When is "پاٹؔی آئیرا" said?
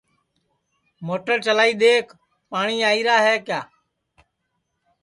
2.49-3.15